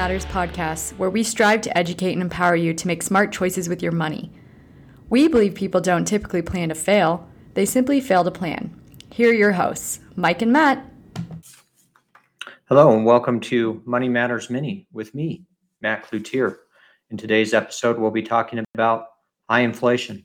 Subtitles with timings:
[0.00, 3.82] Matters podcast, where we strive to educate and empower you to make smart choices with
[3.82, 4.32] your money.
[5.10, 8.74] We believe people don't typically plan to fail, they simply fail to plan.
[9.12, 10.82] Here are your hosts, Mike and Matt.
[12.64, 15.44] Hello, and welcome to Money Matters Mini with me,
[15.82, 16.56] Matt Cloutier.
[17.10, 19.04] In today's episode, we'll be talking about
[19.50, 20.24] high inflation.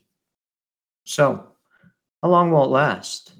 [1.04, 1.48] So,
[2.22, 3.34] how long will it last?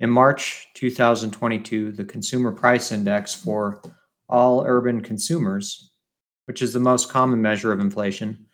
[0.00, 3.80] In March 2022, the Consumer Price Index for
[4.28, 5.90] all urban consumers,
[6.46, 8.46] which is the most common measure of inflation,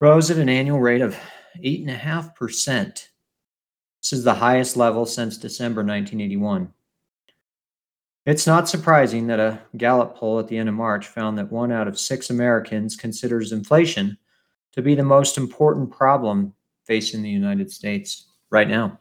[0.00, 1.18] rose at an annual rate of
[1.64, 3.08] 8.5%.
[4.02, 6.72] This is the highest level since December 1981.
[8.26, 11.70] It's not surprising that a Gallup poll at the end of March found that one
[11.70, 14.18] out of six Americans considers inflation
[14.72, 16.52] to be the most important problem
[16.84, 18.98] facing the United States right now.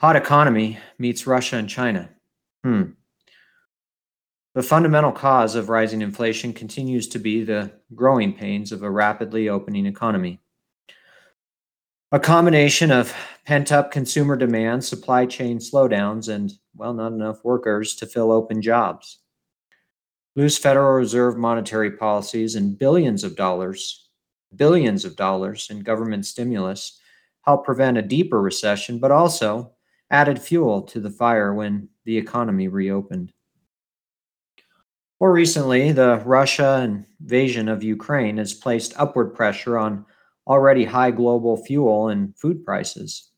[0.00, 2.08] Hot economy meets Russia and China.
[2.62, 2.90] Hmm.
[4.54, 9.48] The fundamental cause of rising inflation continues to be the growing pains of a rapidly
[9.48, 10.40] opening economy.
[12.12, 13.12] A combination of
[13.44, 18.62] pent up consumer demand, supply chain slowdowns, and, well, not enough workers to fill open
[18.62, 19.18] jobs.
[20.36, 24.08] Loose Federal Reserve monetary policies and billions of dollars,
[24.54, 27.00] billions of dollars in government stimulus
[27.42, 29.72] help prevent a deeper recession, but also
[30.12, 33.32] added fuel to the fire when the economy reopened.
[35.20, 40.04] More recently, the Russia invasion of Ukraine has placed upward pressure on
[40.46, 43.30] already high global fuel and food prices.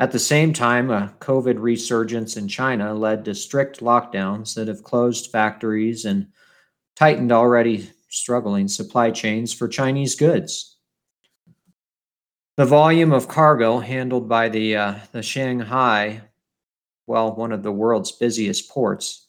[0.00, 4.84] At the same time, a COVID resurgence in China led to strict lockdowns that have
[4.84, 6.28] closed factories and
[6.94, 10.76] tightened already struggling supply chains for Chinese goods.
[12.56, 16.22] The volume of cargo handled by the uh, the Shanghai,
[17.06, 19.27] well, one of the world's busiest ports,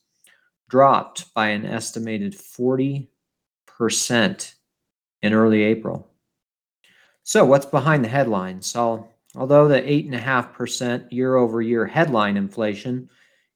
[0.70, 3.08] dropped by an estimated 40%
[5.22, 6.08] in early April.
[7.24, 8.76] So, what's behind the headlines?
[9.36, 13.10] although the 8.5% year over year headline inflation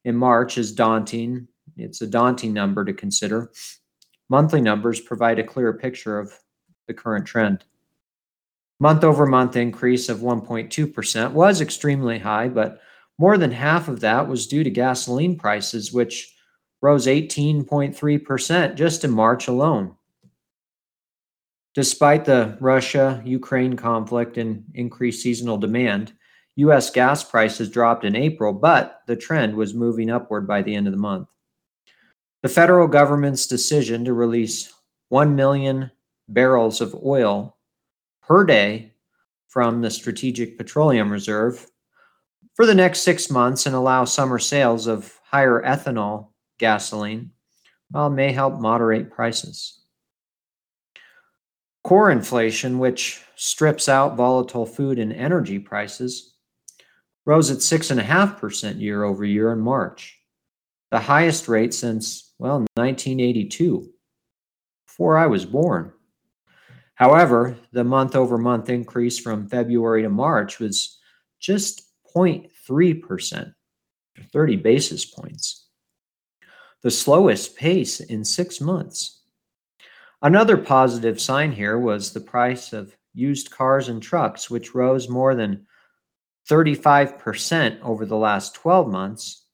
[0.05, 1.47] in March is daunting,
[1.77, 3.51] it's a daunting number to consider.
[4.29, 6.31] Monthly numbers provide a clearer picture of
[6.87, 7.63] the current trend.
[8.79, 12.81] Month over month increase of 1.2% was extremely high, but
[13.17, 16.32] more than half of that was due to gasoline prices, which
[16.83, 19.95] rose 18.3% just in March alone.
[21.73, 26.11] Despite the Russia Ukraine conflict and increased seasonal demand,
[26.57, 30.85] US gas prices dropped in April, but the trend was moving upward by the end
[30.85, 31.29] of the month.
[32.41, 34.73] The federal government's decision to release
[35.07, 35.89] 1 million
[36.27, 37.55] barrels of oil
[38.21, 38.91] per day
[39.47, 41.65] from the Strategic Petroleum Reserve
[42.55, 46.32] for the next six months and allow summer sales of higher ethanol
[46.63, 47.29] gasoline,
[47.91, 49.81] well, may help moderate prices.
[51.83, 56.37] Core inflation, which strips out volatile food and energy prices,
[57.25, 60.17] rose at 6.5% year over year in March,
[60.89, 63.91] the highest rate since, well, 1982,
[64.87, 65.91] before I was born.
[66.95, 70.97] However, the month over month increase from February to March was
[71.41, 71.81] just
[72.15, 73.53] 0.3%,
[74.31, 75.62] 30 basis points,
[76.83, 79.21] the slowest pace in six months.
[80.21, 85.35] Another positive sign here was the price of used cars and trucks, which rose more
[85.35, 85.65] than
[86.49, 89.45] 35% over the last 12 months.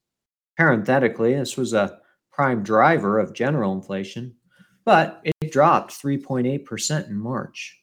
[0.56, 1.98] Parenthetically, this was a
[2.32, 4.34] prime driver of general inflation
[4.84, 7.78] but it dropped 3.8% in March.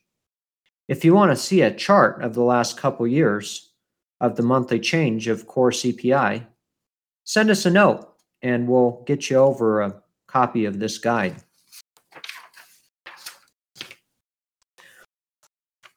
[0.87, 3.71] If you want to see a chart of the last couple years
[4.19, 6.45] of the monthly change of core CPI,
[7.23, 8.13] send us a note
[8.47, 11.35] and we'll get you over a copy of this guide.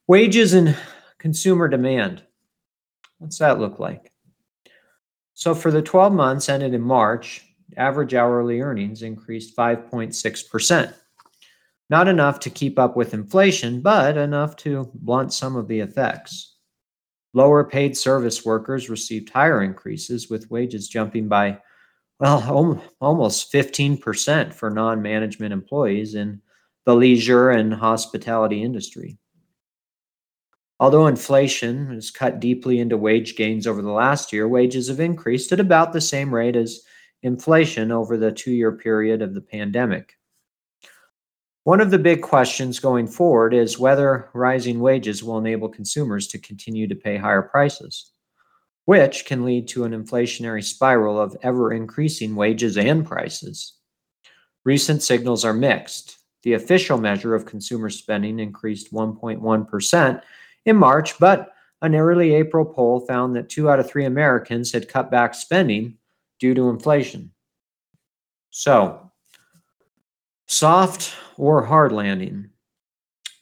[0.09, 0.77] Wages and
[1.19, 2.25] consumer demand.
[3.19, 4.11] What's that look like?
[5.35, 7.47] So for the 12 months ended in March,
[7.77, 10.93] average hourly earnings increased 5.6%.
[11.89, 16.57] Not enough to keep up with inflation, but enough to blunt some of the effects.
[17.33, 21.61] Lower paid service workers received higher increases, with wages jumping by,
[22.21, 26.43] well, almost 15% for non management employees in
[26.85, 29.19] the leisure and hospitality industry.
[30.79, 35.53] Although inflation has cut deeply into wage gains over the last year, wages have increased
[35.53, 36.83] at about the same rate as
[37.23, 40.15] inflation over the two year period of the pandemic.
[41.65, 46.39] One of the big questions going forward is whether rising wages will enable consumers to
[46.39, 48.13] continue to pay higher prices.
[48.91, 53.75] Which can lead to an inflationary spiral of ever increasing wages and prices.
[54.65, 56.19] Recent signals are mixed.
[56.43, 60.23] The official measure of consumer spending increased 1.1%
[60.65, 61.53] in March, but
[61.83, 65.97] an early April poll found that two out of three Americans had cut back spending
[66.41, 67.31] due to inflation.
[68.51, 69.13] So,
[70.49, 72.51] soft or hard landing?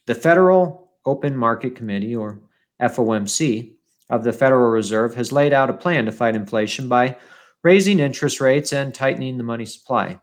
[0.04, 2.38] The Federal Open Market Committee, or
[2.82, 3.77] FOMC,
[4.10, 7.16] of the Federal Reserve has laid out a plan to fight inflation by
[7.62, 10.18] raising interest rates and tightening the money supply.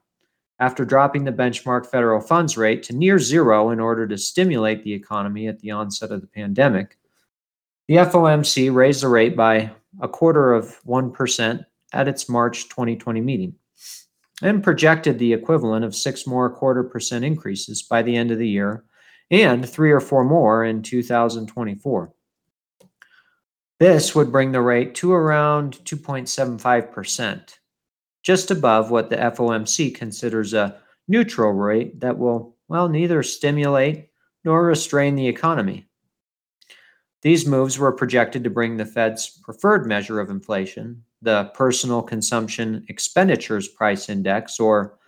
[0.60, 4.94] After dropping the benchmark federal funds rate to near zero in order to stimulate the
[4.94, 6.98] economy at the onset of the pandemic,
[7.88, 9.72] the FOMC raised the rate by
[10.02, 13.56] a quarter of 1% at its March 2020 meeting
[14.42, 18.48] and projected the equivalent of six more quarter percent increases by the end of the
[18.48, 18.84] year
[19.32, 22.14] and three or four more in 2024.
[23.80, 27.58] This would bring the rate to around 2.75%,
[28.24, 34.10] just above what the FOMC considers a neutral rate that will, well, neither stimulate
[34.46, 35.88] nor restrain the economy.
[37.22, 42.86] These moves were projected to bring the Fed's preferred measure of inflation, the Personal Consumption
[42.88, 45.00] Expenditures Price Index, or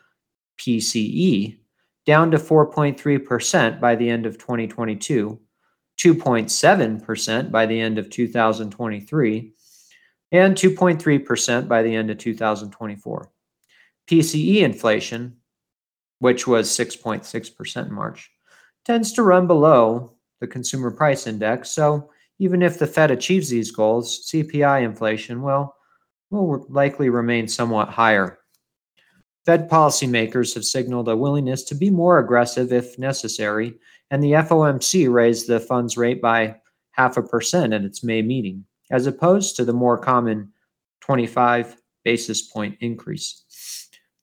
[0.59, 1.57] PCE,
[2.05, 5.39] down to 4.3% by the end of 2022,
[5.97, 9.53] 2.7% by the end of 2023,
[10.31, 13.31] and 2.3% by the end of 2024.
[14.07, 15.37] PCE inflation,
[16.19, 18.29] which was 6.6% in March,
[18.85, 21.71] tends to run below the consumer price index.
[21.71, 22.09] So
[22.39, 25.75] even if the Fed achieves these goals, CPI inflation will,
[26.29, 28.39] will likely remain somewhat higher.
[29.47, 33.75] Fed policymakers have signaled a willingness to be more aggressive if necessary,
[34.11, 36.57] and the FOMC raised the funds rate by
[36.91, 40.51] half a percent at its May meeting, as opposed to the more common
[40.99, 43.45] 25 basis point increase.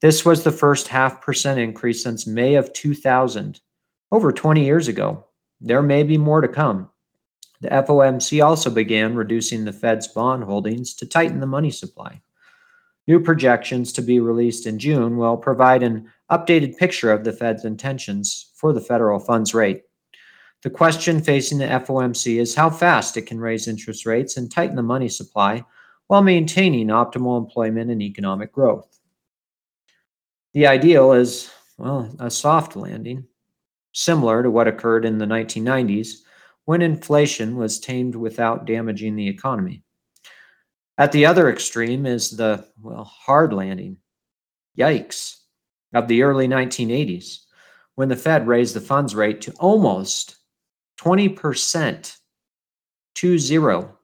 [0.03, 3.63] This was the first half percent increase since May of 2000,
[4.13, 5.25] over 20 years ago.
[5.59, 6.91] There may be more to come.
[7.63, 12.21] The FOMC also began reducing the Fed's bond holdings to tighten the money supply.
[13.07, 17.65] New projections to be released in June will provide an updated picture of the Fed's
[17.65, 19.83] intentions for the federal funds rate.
[20.63, 24.77] The question facing the FOMC is how fast it can raise interest rates and tighten
[24.77, 25.63] the money supply
[26.07, 28.99] while maintaining optimal employment and economic growth.
[30.55, 33.27] The ideal is, well, a soft landing,
[33.93, 36.21] similar to what occurred in the 1990s
[36.65, 39.84] when inflation was tamed without damaging the economy.
[40.97, 43.99] At the other extreme is the, well, hard landing.
[44.79, 45.39] Yikes.
[45.93, 47.39] Of the early 1980s,
[47.95, 50.37] when the Fed raised the funds rate to almost
[51.01, 52.17] 20%,
[53.15, 53.97] to zero,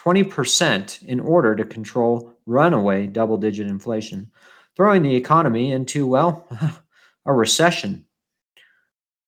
[0.00, 4.30] 20% in order to control runaway double digit inflation,
[4.76, 6.48] throwing the economy into, well,
[7.26, 8.06] a recession.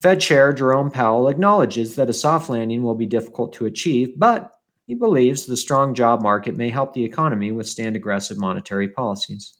[0.00, 4.50] Fed Chair Jerome Powell acknowledges that a soft landing will be difficult to achieve, but
[4.92, 9.54] he believes the strong job market may help the economy withstand aggressive monetary policies.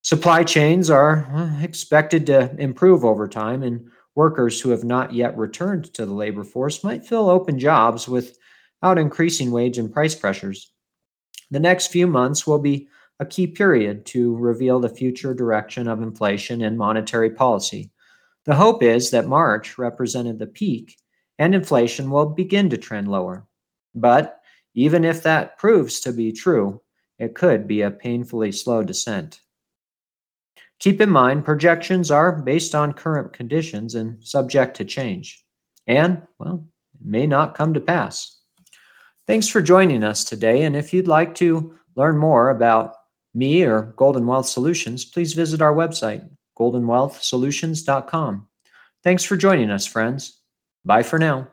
[0.00, 5.36] Supply chains are uh, expected to improve over time, and workers who have not yet
[5.36, 10.72] returned to the labor force might fill open jobs without increasing wage and price pressures.
[11.50, 12.88] The next few months will be
[13.20, 17.90] a key period to reveal the future direction of inflation and monetary policy.
[18.46, 20.96] The hope is that March represented the peak
[21.38, 23.46] and inflation will begin to trend lower.
[23.94, 24.40] But
[24.74, 26.80] even if that proves to be true,
[27.18, 29.40] it could be a painfully slow descent.
[30.78, 35.44] Keep in mind, projections are based on current conditions and subject to change,
[35.86, 38.40] and, well, it may not come to pass.
[39.28, 42.94] Thanks for joining us today, and if you'd like to learn more about
[43.34, 48.48] me or Golden Wealth Solutions, please visit our website, goldenwealthsolutions.com.
[49.04, 50.40] Thanks for joining us, friends.
[50.84, 51.48] Bye for now.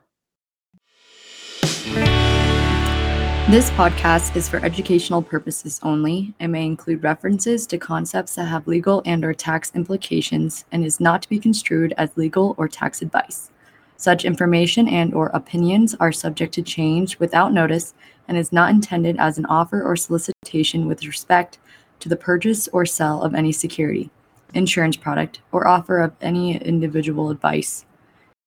[3.50, 8.68] This podcast is for educational purposes only and may include references to concepts that have
[8.68, 13.02] legal and or tax implications and is not to be construed as legal or tax
[13.02, 13.50] advice.
[13.96, 17.92] Such information and or opinions are subject to change without notice
[18.28, 21.58] and is not intended as an offer or solicitation with respect
[21.98, 24.10] to the purchase or sale of any security,
[24.54, 27.84] insurance product, or offer of any individual advice.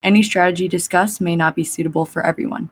[0.02, 2.70] Any strategy discussed may not be suitable for everyone.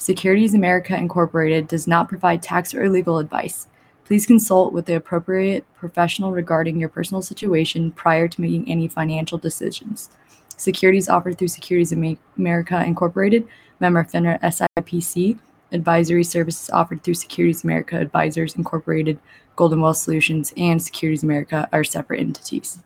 [0.00, 3.68] Securities America Incorporated does not provide tax or legal advice.
[4.06, 9.36] Please consult with the appropriate professional regarding your personal situation prior to making any financial
[9.36, 10.08] decisions.
[10.56, 13.46] Securities offered through Securities America Incorporated,
[13.78, 15.38] member FINRA SIPC,
[15.70, 19.18] Advisory services offered through Securities America Advisors Incorporated,
[19.54, 22.78] Golden Wealth Solutions, and Securities America are separate entities.